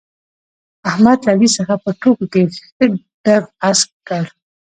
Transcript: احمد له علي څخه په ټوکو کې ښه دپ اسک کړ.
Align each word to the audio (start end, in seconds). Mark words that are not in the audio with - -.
احمد 0.89 1.19
له 1.25 1.31
علي 1.35 1.49
څخه 1.57 1.73
په 1.83 1.89
ټوکو 2.01 2.25
کې 2.33 2.41
ښه 2.55 2.85
دپ 3.25 3.45
اسک 3.69 3.89
کړ. 4.07 4.23